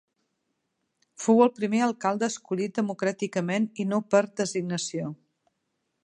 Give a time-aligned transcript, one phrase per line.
[1.25, 5.13] Fou el primer alcalde escollit democràticament i no per designació.